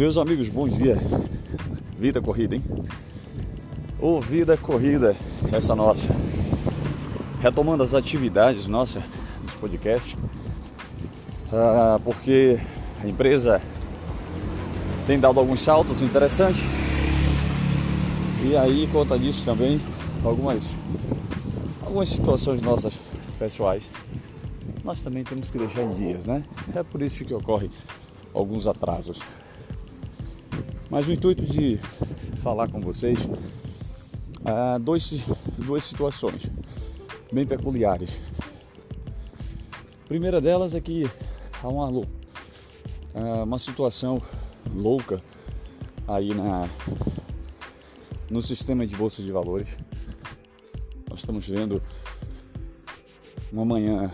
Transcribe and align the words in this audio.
Meus 0.00 0.16
amigos, 0.16 0.48
bom 0.48 0.66
dia. 0.66 0.96
Vida 1.98 2.22
corrida, 2.22 2.56
hein? 2.56 2.64
Ô 4.00 4.14
oh, 4.14 4.20
vida 4.22 4.56
corrida, 4.56 5.14
essa 5.52 5.74
nossa. 5.74 6.08
Retomando 7.42 7.82
as 7.82 7.92
atividades 7.92 8.66
nossas 8.66 9.02
dos 9.42 9.52
podcasts, 9.56 10.16
ah, 11.52 12.00
porque 12.02 12.58
a 13.04 13.06
empresa 13.06 13.60
tem 15.06 15.20
dado 15.20 15.38
alguns 15.38 15.60
saltos 15.60 16.00
interessantes. 16.00 16.62
E 18.42 18.56
aí, 18.56 18.88
conta 18.90 19.18
disso 19.18 19.44
também, 19.44 19.78
algumas, 20.24 20.74
algumas 21.82 22.08
situações 22.08 22.62
nossas 22.62 22.94
pessoais. 23.38 23.90
Nós 24.82 25.02
também 25.02 25.24
temos 25.24 25.50
que 25.50 25.58
deixar 25.58 25.82
em 25.82 25.90
dias, 25.90 26.24
né? 26.24 26.42
É 26.74 26.82
por 26.82 27.02
isso 27.02 27.22
que 27.22 27.34
ocorre 27.34 27.70
alguns 28.32 28.66
atrasos. 28.66 29.20
Mas 30.90 31.06
o 31.06 31.12
intuito 31.12 31.46
de 31.46 31.78
falar 32.42 32.68
com 32.68 32.80
vocês 32.80 33.20
há 34.44 34.76
dois, 34.76 35.22
duas 35.56 35.84
situações 35.84 36.50
bem 37.32 37.46
peculiares. 37.46 38.18
A 40.04 40.08
primeira 40.08 40.40
delas 40.40 40.74
é 40.74 40.80
que 40.80 41.08
há 41.62 41.68
uma, 41.68 42.04
uma 43.44 43.58
situação 43.60 44.20
louca 44.74 45.22
aí 46.08 46.34
na, 46.34 46.68
no 48.28 48.42
sistema 48.42 48.84
de 48.84 48.96
bolsa 48.96 49.22
de 49.22 49.30
valores. 49.30 49.78
Nós 51.08 51.20
estamos 51.20 51.46
vendo 51.46 51.80
uma 53.52 53.64
manhã 53.64 54.10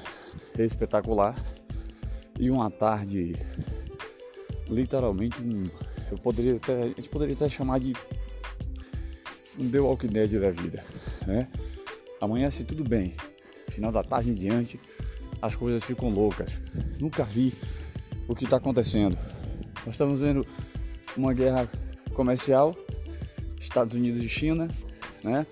espetacular 0.58 1.34
e 2.38 2.50
uma 2.50 2.70
tarde 2.70 3.34
literalmente 4.68 5.40
um, 5.40 5.64
eu 6.10 6.18
poderia 6.18 6.56
até, 6.56 6.82
a 6.82 6.86
gente 6.88 7.08
poderia 7.08 7.34
até 7.34 7.48
chamar 7.48 7.80
de 7.80 7.92
um 9.58 9.70
The 9.70 9.80
Walking 9.80 10.08
Dead 10.08 10.40
da 10.40 10.50
vida, 10.50 10.84
né? 11.26 11.48
Amanhece 12.20 12.64
tudo 12.64 12.84
bem, 12.84 13.14
final 13.68 13.92
da 13.92 14.02
tarde 14.02 14.30
em 14.30 14.34
diante 14.34 14.78
as 15.40 15.56
coisas 15.56 15.84
ficam 15.84 16.08
loucas. 16.08 16.58
Nunca 16.98 17.24
vi 17.24 17.52
o 18.28 18.34
que 18.34 18.44
está 18.44 18.56
acontecendo. 18.56 19.16
Nós 19.84 19.94
estamos 19.94 20.20
vendo 20.20 20.46
uma 21.16 21.32
guerra 21.32 21.68
comercial, 22.12 22.76
Estados 23.58 23.94
Unidos 23.94 24.22
e 24.22 24.28
China, 24.28 24.68
né? 25.22 25.46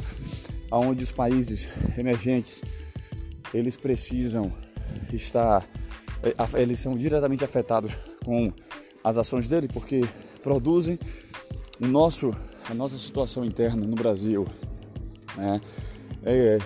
Onde 0.71 1.05
os 1.05 1.13
países 1.13 1.69
emergentes 1.97 2.63
eles 3.53 3.77
precisam 3.77 4.53
estar, 5.13 5.65
eh, 6.23 6.61
eles 6.61 6.81
são 6.81 6.97
diretamente 6.97 7.45
afetados 7.45 7.95
com 8.25 8.53
as 9.05 9.19
ações 9.19 9.47
dele, 9.47 9.69
porque 9.69 10.03
produzem 10.43 10.99
o 11.79 11.87
nosso, 11.87 12.35
a 12.69 12.75
nossa 12.75 12.97
situação 12.97 13.45
interna 13.45 13.87
no 13.87 13.95
Brasil, 13.95 14.49
né? 15.37 15.61
É 16.25 16.59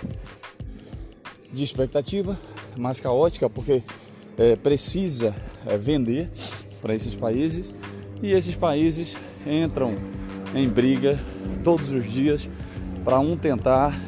de 1.52 1.64
expectativa 1.64 2.38
mais 2.76 3.00
caótica, 3.00 3.48
porque 3.50 3.82
é, 4.36 4.54
precisa 4.54 5.34
é, 5.66 5.76
vender 5.76 6.30
para 6.80 6.94
esses 6.94 7.16
países 7.16 7.74
e 8.22 8.32
esses 8.32 8.54
países 8.54 9.16
entram 9.46 9.96
em 10.54 10.68
briga 10.68 11.18
todos 11.64 11.92
os 11.92 12.10
dias 12.10 12.48
para 13.04 13.18
um 13.18 13.36
tentar 13.36 13.98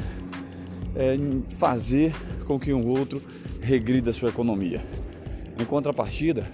é, 0.95 1.17
fazer 1.57 2.15
com 2.47 2.59
que 2.59 2.73
um 2.73 2.89
outro 2.89 3.23
regrida 3.61 4.11
a 4.11 4.13
sua 4.13 4.29
economia. 4.29 4.83
Em 5.59 5.65
contrapartida, 5.65 6.47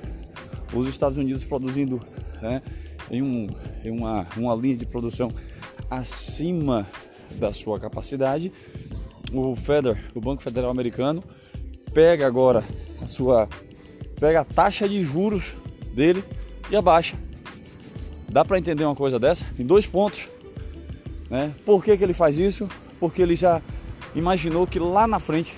os 0.72 0.88
Estados 0.88 1.18
Unidos 1.18 1.44
produzindo 1.44 2.00
né, 2.40 2.62
em, 3.10 3.22
um, 3.22 3.48
em 3.84 3.90
uma, 3.90 4.26
uma 4.36 4.54
linha 4.54 4.76
de 4.76 4.86
produção 4.86 5.30
acima 5.90 6.86
da 7.32 7.52
sua 7.52 7.78
capacidade, 7.78 8.52
o 9.32 9.54
Feder, 9.56 9.96
o 10.14 10.20
Banco 10.20 10.42
Federal 10.42 10.70
Americano, 10.70 11.22
pega 11.92 12.26
agora 12.26 12.64
a 13.00 13.06
sua 13.06 13.48
pega 14.18 14.40
a 14.40 14.44
taxa 14.44 14.88
de 14.88 15.04
juros 15.04 15.56
dele 15.92 16.24
e 16.70 16.76
abaixa. 16.76 17.16
Dá 18.28 18.44
para 18.44 18.58
entender 18.58 18.84
uma 18.84 18.94
coisa 18.94 19.18
dessa? 19.18 19.46
Em 19.58 19.64
dois 19.64 19.86
pontos. 19.86 20.28
Né? 21.30 21.54
Por 21.64 21.82
que, 21.82 21.96
que 21.96 22.04
ele 22.04 22.12
faz 22.12 22.38
isso? 22.38 22.68
Porque 22.98 23.20
ele 23.20 23.36
já 23.36 23.60
imaginou 24.14 24.66
que 24.66 24.78
lá 24.78 25.06
na 25.06 25.18
frente 25.18 25.54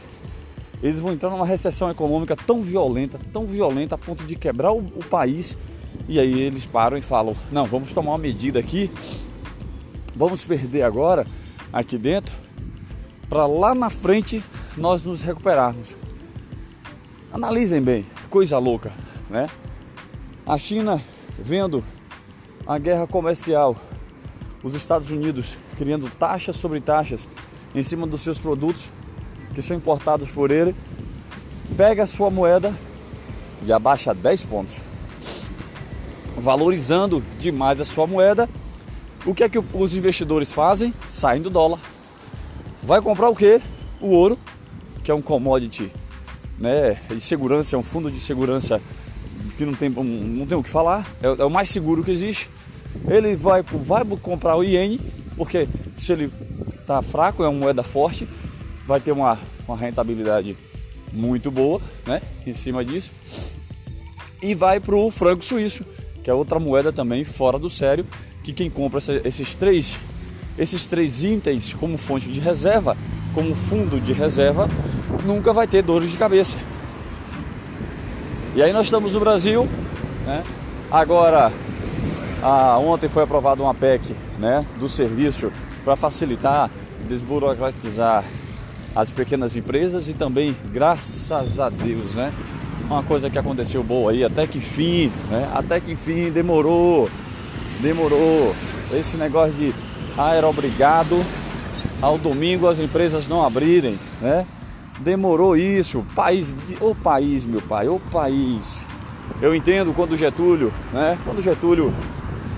eles 0.82 1.00
vão 1.00 1.12
entrar 1.12 1.30
numa 1.30 1.46
recessão 1.46 1.90
econômica 1.90 2.36
tão 2.36 2.62
violenta, 2.62 3.18
tão 3.32 3.46
violenta 3.46 3.96
a 3.96 3.98
ponto 3.98 4.24
de 4.24 4.36
quebrar 4.36 4.72
o, 4.72 4.78
o 4.78 5.04
país. 5.04 5.56
E 6.08 6.18
aí 6.18 6.40
eles 6.40 6.66
param 6.66 6.96
e 6.96 7.02
falam: 7.02 7.36
não, 7.50 7.66
vamos 7.66 7.92
tomar 7.92 8.12
uma 8.12 8.18
medida 8.18 8.58
aqui, 8.58 8.90
vamos 10.14 10.44
perder 10.44 10.82
agora 10.82 11.26
aqui 11.72 11.98
dentro, 11.98 12.32
para 13.28 13.46
lá 13.46 13.74
na 13.74 13.90
frente 13.90 14.42
nós 14.76 15.02
nos 15.02 15.22
recuperarmos. 15.22 15.96
Analisem 17.32 17.82
bem, 17.82 18.06
coisa 18.30 18.58
louca, 18.58 18.92
né? 19.28 19.50
A 20.46 20.56
China 20.56 21.00
vendo 21.38 21.84
a 22.66 22.78
guerra 22.78 23.06
comercial, 23.06 23.76
os 24.62 24.74
Estados 24.74 25.10
Unidos 25.10 25.52
criando 25.76 26.10
taxas 26.18 26.56
sobre 26.56 26.80
taxas 26.80 27.28
em 27.74 27.82
cima 27.82 28.06
dos 28.06 28.22
seus 28.22 28.38
produtos 28.38 28.88
que 29.58 29.62
são 29.62 29.76
importados 29.76 30.30
por 30.30 30.52
ele, 30.52 30.72
pega 31.76 32.04
a 32.04 32.06
sua 32.06 32.30
moeda 32.30 32.72
e 33.66 33.72
abaixa 33.72 34.14
10 34.14 34.44
pontos, 34.44 34.76
valorizando 36.36 37.20
demais 37.40 37.80
a 37.80 37.84
sua 37.84 38.06
moeda. 38.06 38.48
O 39.26 39.34
que 39.34 39.42
é 39.42 39.48
que 39.48 39.58
os 39.58 39.96
investidores 39.96 40.52
fazem? 40.52 40.94
Saem 41.10 41.42
do 41.42 41.50
dólar. 41.50 41.80
Vai 42.84 43.02
comprar 43.02 43.28
o 43.30 43.34
que? 43.34 43.60
O 44.00 44.10
ouro, 44.10 44.38
que 45.02 45.10
é 45.10 45.14
um 45.14 45.20
commodity 45.20 45.90
né, 46.56 46.96
de 47.10 47.20
segurança, 47.20 47.74
é 47.74 47.78
um 47.80 47.82
fundo 47.82 48.12
de 48.12 48.20
segurança 48.20 48.80
que 49.56 49.64
não 49.64 49.74
tem, 49.74 49.88
não 49.88 50.46
tem 50.46 50.56
o 50.56 50.62
que 50.62 50.70
falar, 50.70 51.04
é, 51.20 51.26
é 51.26 51.44
o 51.44 51.50
mais 51.50 51.68
seguro 51.68 52.04
que 52.04 52.12
existe. 52.12 52.48
Ele 53.08 53.34
vai, 53.34 53.62
vai 53.62 54.04
comprar 54.22 54.54
o 54.54 54.62
iene, 54.62 55.00
porque 55.36 55.66
se 55.96 56.12
ele 56.12 56.32
está 56.80 57.02
fraco, 57.02 57.42
é 57.42 57.48
uma 57.48 57.58
moeda 57.58 57.82
forte, 57.82 58.28
vai 58.88 58.98
ter 58.98 59.12
uma, 59.12 59.38
uma 59.68 59.76
rentabilidade 59.76 60.56
muito 61.12 61.50
boa 61.50 61.78
né, 62.06 62.22
em 62.46 62.54
cima 62.54 62.82
disso. 62.82 63.12
E 64.42 64.54
vai 64.54 64.80
para 64.80 64.96
o 64.96 65.10
franco 65.10 65.44
suíço, 65.44 65.84
que 66.24 66.30
é 66.30 66.34
outra 66.34 66.58
moeda 66.58 66.90
também 66.90 67.22
fora 67.22 67.58
do 67.58 67.68
sério, 67.68 68.06
que 68.42 68.52
quem 68.52 68.70
compra 68.70 68.98
esses 69.24 69.54
três, 69.54 69.96
esses 70.56 70.86
três 70.86 71.22
itens 71.22 71.74
como 71.74 71.98
fonte 71.98 72.30
de 72.30 72.40
reserva, 72.40 72.96
como 73.34 73.54
fundo 73.54 74.00
de 74.00 74.14
reserva, 74.14 74.68
nunca 75.24 75.52
vai 75.52 75.66
ter 75.66 75.82
dores 75.82 76.10
de 76.10 76.16
cabeça. 76.16 76.56
E 78.56 78.62
aí 78.62 78.72
nós 78.72 78.86
estamos 78.86 79.12
no 79.12 79.20
Brasil, 79.20 79.68
né? 80.24 80.42
Agora, 80.90 81.52
a, 82.42 82.78
ontem 82.78 83.08
foi 83.08 83.24
aprovada 83.24 83.62
uma 83.62 83.74
PEC 83.74 84.14
né, 84.38 84.64
do 84.80 84.88
serviço 84.88 85.52
para 85.84 85.94
facilitar, 85.94 86.70
desburocratizar 87.06 88.24
as 88.98 89.12
pequenas 89.12 89.54
empresas 89.54 90.08
e 90.08 90.12
também, 90.12 90.56
graças 90.72 91.60
a 91.60 91.68
Deus, 91.68 92.16
né? 92.16 92.32
Uma 92.82 93.00
coisa 93.00 93.30
que 93.30 93.38
aconteceu 93.38 93.80
boa 93.80 94.10
aí, 94.10 94.24
até 94.24 94.44
que 94.44 94.58
fim, 94.58 95.12
né? 95.30 95.48
Até 95.54 95.78
que 95.78 95.94
fim, 95.94 96.32
demorou, 96.32 97.08
demorou. 97.80 98.52
Esse 98.92 99.16
negócio 99.16 99.52
de, 99.52 99.72
ah, 100.16 100.34
era 100.34 100.48
obrigado 100.48 101.24
ao 102.02 102.18
domingo 102.18 102.66
as 102.66 102.80
empresas 102.80 103.28
não 103.28 103.46
abrirem, 103.46 103.96
né? 104.20 104.44
Demorou 104.98 105.56
isso, 105.56 106.04
país, 106.16 106.56
o 106.80 106.92
país, 106.92 107.44
meu 107.44 107.62
pai, 107.62 107.86
o 107.86 108.00
país. 108.10 108.84
Eu 109.40 109.54
entendo 109.54 109.94
quando 109.94 110.16
Getúlio, 110.16 110.72
né? 110.92 111.16
Quando 111.24 111.40
Getúlio 111.40 111.94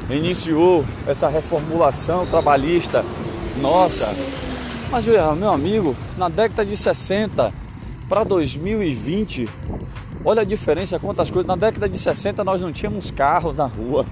iniciou 0.09 0.87
essa 1.07 1.29
reformulação 1.29 2.25
trabalhista, 2.25 3.05
nossa, 3.61 4.07
mas 4.91 5.07
meu 5.07 5.53
amigo, 5.53 5.95
na 6.19 6.29
década 6.29 6.67
de 6.67 6.77
60 6.77 7.55
para 8.09 8.25
2020, 8.25 9.49
olha 10.25 10.43
a 10.43 10.45
diferença, 10.45 10.99
quantas 10.99 11.31
coisas. 11.31 11.47
Na 11.47 11.55
década 11.55 11.89
de 11.89 11.97
60 11.97 12.43
nós 12.43 12.61
não 12.61 12.73
tínhamos 12.73 13.09
carros 13.11 13.57
na 13.57 13.67
rua. 13.67 14.05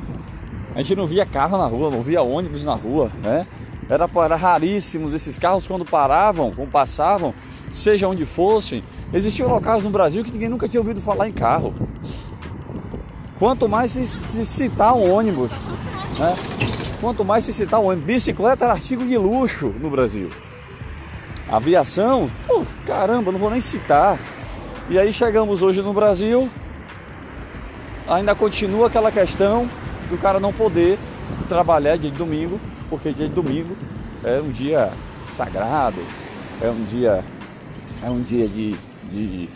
A 0.77 0.81
gente 0.81 0.95
não 0.95 1.05
via 1.05 1.27
carro 1.27 1.59
na 1.59 1.67
rua, 1.67 1.91
não 1.91 2.01
via 2.01 2.23
ônibus 2.23 2.65
na 2.65 2.75
rua, 2.75 3.11
né? 3.21 3.45
Era, 3.91 4.09
era 4.25 4.37
raríssimos 4.37 5.15
esses 5.15 5.37
carros 5.37 5.67
quando 5.67 5.85
paravam, 5.85 6.53
quando 6.55 6.71
passavam, 6.71 7.35
seja 7.73 8.07
onde 8.07 8.25
fossem. 8.25 8.85
Existiam 9.13 9.49
locais 9.49 9.83
no 9.83 9.91
Brasil 9.91 10.23
que 10.23 10.31
ninguém 10.31 10.49
nunca 10.49 10.69
tinha 10.69 10.81
ouvido 10.81 11.01
falar 11.01 11.29
em 11.29 11.33
carro. 11.33 11.75
Quanto 13.37 13.69
mais 13.69 13.93
se, 13.93 14.07
se 14.07 14.47
citar 14.47 14.95
um 14.95 15.13
ônibus, 15.13 15.51
né? 16.19 16.37
Quanto 17.01 17.25
mais 17.25 17.45
se 17.45 17.53
citar 17.53 17.81
um 17.81 17.87
ônibus, 17.87 18.07
bicicleta 18.07 18.65
era 18.65 18.75
artigo 18.75 19.05
de 19.05 19.19
luxo 19.19 19.75
no 19.81 19.91
Brasil. 19.91 20.31
Aviação, 21.51 22.31
pô, 22.47 22.63
caramba, 22.85 23.33
não 23.33 23.39
vou 23.39 23.51
nem 23.51 23.61
citar. 23.61 24.19
E 24.91 24.99
aí 24.99 25.13
chegamos 25.13 25.63
hoje 25.63 25.83
no 25.83 25.93
Brasil, 25.93 26.51
ainda 28.09 28.35
continua 28.35 28.87
aquela 28.87 29.11
questão 29.11 29.69
do 30.11 30.19
cara 30.19 30.41
não 30.41 30.53
poder 30.53 30.99
trabalhar 31.49 31.97
dia 31.97 32.11
de 32.11 32.17
domingo, 32.17 32.61
porque 32.89 33.13
dia 33.13 33.29
de 33.29 33.35
domingo 33.35 33.77
é 34.25 34.41
um 34.41 34.51
dia 34.51 34.93
sagrado, 35.25 36.01
é 36.63 36.69
um 36.69 36.85
dia, 36.85 37.25
é 38.03 38.11
um 38.11 38.23
dia 38.23 38.49
de, 38.49 38.77
de, 39.11 39.49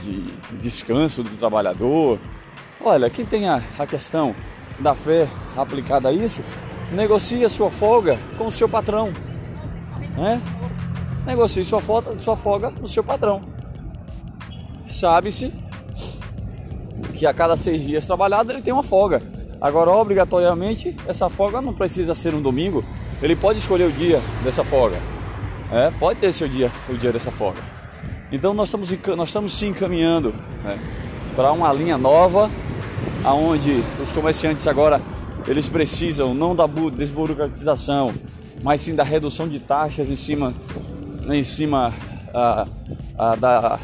de 0.00 0.22
descanso 0.60 1.22
do 1.22 1.36
trabalhador. 1.36 2.18
Olha, 2.80 3.10
quem 3.10 3.24
tem 3.24 3.48
a, 3.48 3.60
a 3.78 3.86
questão 3.86 4.34
da 4.78 4.94
fé 4.94 5.28
aplicada 5.56 6.08
a 6.08 6.12
isso, 6.12 6.42
negocie 6.92 7.44
a 7.44 7.48
sua 7.48 7.70
folga 7.70 8.18
com 8.36 8.46
o 8.46 8.52
seu 8.52 8.68
patrão. 8.68 9.12
Né? 10.16 10.40
Negocie 11.28 11.62
sua 11.62 11.82
folga, 11.82 12.18
sua 12.22 12.34
folga 12.38 12.70
com 12.70 12.86
o 12.86 12.88
seu 12.88 13.04
patrão. 13.04 13.42
Sabe-se 14.86 15.52
que 17.14 17.26
a 17.26 17.34
cada 17.34 17.54
seis 17.54 17.82
dias 17.82 18.06
trabalhado 18.06 18.50
ele 18.50 18.62
tem 18.62 18.72
uma 18.72 18.82
folga. 18.82 19.22
Agora, 19.60 19.90
obrigatoriamente, 19.90 20.96
essa 21.06 21.28
folga 21.28 21.60
não 21.60 21.74
precisa 21.74 22.14
ser 22.14 22.34
um 22.34 22.40
domingo. 22.40 22.82
Ele 23.20 23.36
pode 23.36 23.58
escolher 23.58 23.84
o 23.84 23.92
dia 23.92 24.18
dessa 24.42 24.64
folga. 24.64 24.96
É, 25.70 25.90
pode 25.98 26.18
ter 26.18 26.32
seu 26.32 26.48
dia, 26.48 26.72
o 26.88 26.94
dia 26.94 27.12
dessa 27.12 27.30
folga. 27.30 27.60
Então 28.32 28.54
nós 28.54 28.68
estamos, 28.68 28.90
nós 29.14 29.28
estamos 29.28 29.52
se 29.52 29.66
encaminhando 29.66 30.34
né, 30.64 30.78
para 31.36 31.52
uma 31.52 31.70
linha 31.74 31.98
nova, 31.98 32.50
aonde 33.22 33.82
os 34.02 34.10
comerciantes 34.12 34.66
agora 34.66 34.98
eles 35.46 35.68
precisam 35.68 36.32
não 36.32 36.56
da 36.56 36.66
desburocratização, 36.66 38.14
mas 38.62 38.80
sim 38.80 38.94
da 38.94 39.02
redução 39.02 39.46
de 39.46 39.60
taxas 39.60 40.08
em 40.08 40.16
cima, 40.16 40.54
em 41.34 41.42
cima 41.42 41.92
da, 43.40 43.78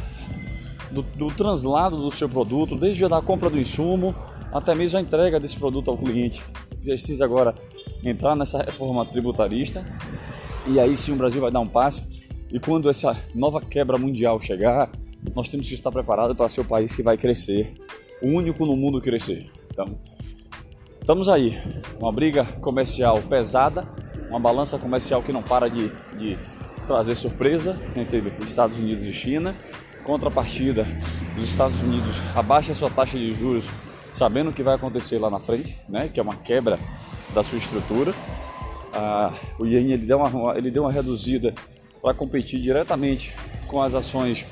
do, 0.91 1.03
do 1.03 1.31
translado 1.31 1.97
do 1.97 2.11
seu 2.11 2.29
produto, 2.29 2.77
desde 2.77 3.05
a 3.05 3.21
compra 3.21 3.51
do 3.51 3.59
insumo 3.59 4.15
até 4.53 4.75
mesmo 4.75 4.99
a 4.99 5.03
entrega 5.03 5.41
desse 5.41 5.57
produto 5.57 5.91
ao 5.91 5.99
cliente. 5.99 6.43
Precisa 6.83 7.25
agora 7.25 7.55
entrar 8.05 8.37
nessa 8.37 8.63
reforma 8.63 9.05
tributarista 9.05 9.85
e 10.69 10.79
aí 10.79 10.97
sim 10.97 11.13
o 11.13 11.17
Brasil 11.17 11.41
vai 11.41 11.51
dar 11.51 11.61
um 11.61 11.67
passo. 11.67 12.03
E 12.53 12.61
quando 12.61 12.89
essa 12.89 13.17
nova 13.35 13.61
quebra 13.61 13.99
mundial 13.99 14.41
chegar, 14.41 14.91
nós 15.35 15.49
temos 15.49 15.67
que 15.67 15.75
estar 15.75 15.91
preparados 15.91 16.37
para 16.37 16.49
ser 16.49 16.61
o 16.61 16.65
país 16.65 16.95
que 16.95 17.03
vai 17.03 17.17
crescer, 17.17 17.75
o 18.23 18.29
único 18.29 18.65
no 18.65 18.77
mundo 18.77 19.01
crescer. 19.01 19.51
Então, 19.71 19.99
estamos 21.01 21.29
aí, 21.29 21.59
uma 21.99 22.13
briga 22.13 22.45
comercial 22.61 23.21
pesada, 23.23 23.89
uma 24.29 24.39
balança 24.39 24.79
comercial 24.79 25.23
que 25.23 25.33
não 25.33 25.43
para 25.43 25.69
de, 25.69 25.91
de 26.17 26.39
trazer 26.87 27.15
surpresa 27.15 27.79
entre 27.97 28.33
Estados 28.43 28.79
Unidos 28.79 29.07
e 29.07 29.13
China. 29.13 29.55
Contrapartida, 30.05 30.87
os 31.39 31.49
Estados 31.49 31.81
Unidos 31.81 32.17
abaixa 32.35 32.75
sua 32.75 32.91
taxa 32.91 33.17
de 33.17 33.33
juros 33.35 33.65
sabendo 34.13 34.51
o 34.51 34.53
que 34.53 34.63
vai 34.63 34.75
acontecer 34.75 35.19
lá 35.19 35.29
na 35.29 35.41
frente, 35.41 35.77
né? 35.89 36.09
Que 36.13 36.21
é 36.21 36.23
uma 36.23 36.37
quebra 36.37 36.79
da 37.35 37.43
sua 37.43 37.59
estrutura. 37.59 38.15
Ah, 38.93 39.33
o 39.59 39.67
ien 39.67 39.91
ele 39.91 40.07
deu 40.07 40.19
uma, 40.19 40.57
ele 40.57 40.71
deu 40.71 40.85
uma 40.85 40.93
reduzida 40.93 41.55
para 42.01 42.15
competir 42.15 42.61
diretamente 42.61 43.35
com 43.67 43.83
as 43.83 43.95
ações 43.95 44.47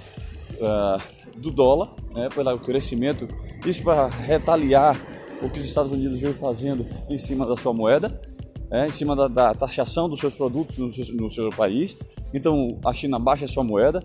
ah, 0.61 0.99
do 1.37 1.51
dólar, 1.51 1.91
né? 2.13 2.29
Pelo 2.35 2.59
crescimento, 2.59 3.29
isso 3.65 3.83
para 3.83 4.07
retaliar 4.07 4.99
o 5.41 5.51
que 5.51 5.61
os 5.61 5.67
Estados 5.67 5.93
Unidos 5.93 6.19
vem 6.19 6.33
fazendo 6.33 6.87
em 7.09 7.19
cima 7.19 7.47
da 7.47 7.57
sua 7.57 7.73
moeda. 7.73 8.21
É, 8.73 8.87
em 8.87 8.91
cima 8.91 9.15
da, 9.15 9.29
da, 9.29 9.55
taxação 9.55 10.09
dos 10.09 10.19
seus 10.19 10.35
produtos 10.35 10.79
no 10.79 10.93
seu, 10.93 11.15
no 11.15 11.31
seu 11.31 11.51
país. 11.51 11.95
Então 12.33 12.79
a 12.85 12.95
China 12.95 13.19
baixa 13.19 13.45
a 13.45 13.49
sua 13.49 13.63
moeda, 13.63 14.03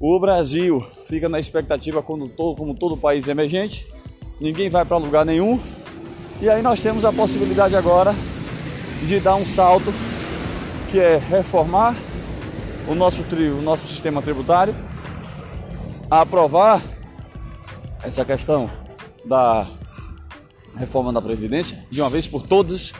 o 0.00 0.18
Brasil 0.18 0.84
fica 1.06 1.28
na 1.28 1.38
expectativa 1.38 2.02
como 2.02 2.28
todo, 2.28 2.56
como 2.56 2.74
todo 2.74 2.96
país 2.96 3.28
emergente 3.28 3.86
ninguém 4.40 4.68
vai 4.68 4.84
para 4.84 4.96
lugar 4.96 5.24
nenhum. 5.24 5.58
E 6.40 6.48
aí 6.48 6.62
nós 6.62 6.80
temos 6.80 7.04
a 7.04 7.12
possibilidade 7.12 7.74
agora 7.74 8.14
de 9.06 9.20
dar 9.20 9.36
um 9.36 9.44
salto, 9.44 9.92
que 10.90 10.98
é 10.98 11.16
reformar 11.16 11.94
o 12.88 12.94
nosso, 12.94 13.22
tri, 13.24 13.48
o 13.48 13.62
nosso 13.62 13.86
sistema 13.86 14.20
tributário, 14.20 14.74
aprovar 16.10 16.82
essa 18.02 18.24
questão 18.24 18.70
da 19.24 19.66
reforma 20.76 21.12
da 21.12 21.22
Previdência, 21.22 21.78
de 21.90 22.00
uma 22.00 22.10
vez 22.10 22.28
por 22.28 22.46
todas, 22.46 22.92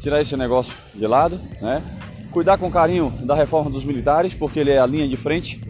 tirar 0.00 0.20
esse 0.20 0.36
negócio 0.36 0.74
de 0.94 1.06
lado, 1.06 1.38
né? 1.60 1.82
Cuidar 2.30 2.58
com 2.58 2.70
carinho 2.70 3.12
da 3.22 3.34
reforma 3.34 3.70
dos 3.70 3.84
militares, 3.84 4.34
porque 4.34 4.60
ele 4.60 4.70
é 4.70 4.78
a 4.78 4.86
linha 4.86 5.06
de 5.06 5.16
frente 5.16 5.60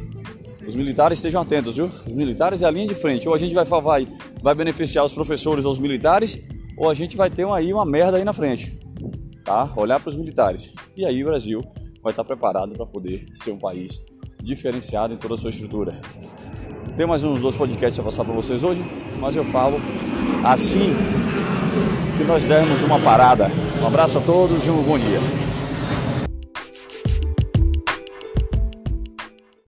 os 0.71 0.77
militares 0.77 1.19
estejam 1.19 1.43
atentos, 1.43 1.77
viu? 1.77 1.87
Os 1.87 2.13
militares 2.13 2.63
é 2.63 2.67
a 2.67 2.71
linha 2.71 2.87
de 2.87 2.95
frente. 2.95 3.29
Ou 3.29 3.35
a 3.35 3.39
gente 3.39 3.53
vai, 3.53 3.65
vai, 3.65 4.09
vai 4.41 4.55
beneficiar 4.55 5.05
os 5.05 5.13
professores 5.13 5.65
ou 5.65 5.73
os 5.73 5.81
militares, 5.81 6.39
ou 6.77 6.89
a 6.89 6.95
gente 6.95 7.17
vai 7.17 7.29
ter 7.29 7.45
uma, 7.45 7.57
aí 7.57 7.73
uma 7.73 7.85
merda 7.85 8.19
aí 8.19 8.25
na 8.25 8.33
frente. 8.33 8.79
Tá? 9.45 9.69
Olhar 9.75 9.99
para 9.99 10.11
os 10.11 10.17
militares. 10.17 10.73
E 10.97 11.05
aí 11.05 11.25
o 11.25 11.27
Brasil 11.27 11.65
vai 12.01 12.13
estar 12.13 12.23
preparado 12.23 12.73
para 12.75 12.87
poder 12.87 13.27
ser 13.35 13.51
um 13.51 13.59
país 13.59 14.01
diferenciado 14.41 15.13
em 15.13 15.17
toda 15.17 15.35
a 15.35 15.37
sua 15.37 15.51
estrutura. 15.51 15.99
Tem 16.97 17.05
mais 17.05 17.25
uns 17.25 17.41
dois 17.41 17.57
podcasts 17.57 17.99
a 17.99 18.03
passar 18.05 18.25
para 18.25 18.33
vocês 18.33 18.63
hoje, 18.63 18.85
mas 19.19 19.35
eu 19.35 19.45
falo 19.45 19.79
assim 20.45 20.93
que 22.17 22.23
nós 22.23 22.45
dermos 22.45 22.81
uma 22.85 23.01
parada. 23.01 23.51
Um 23.81 23.87
abraço 23.87 24.19
a 24.19 24.21
todos 24.21 24.67
e 24.67 24.71
um 24.71 24.83
bom 24.83 24.99
dia. 24.99 25.19